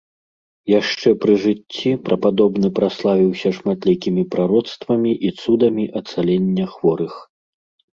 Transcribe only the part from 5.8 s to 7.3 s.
ацалення хворых.